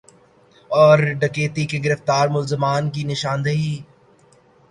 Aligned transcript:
اور 0.71 0.99
ڈکیتی 1.19 1.65
کے 1.65 1.79
گرفتار 1.85 2.27
ملزمان 2.27 2.89
کی 2.89 3.03
نشاندہی 3.03 3.73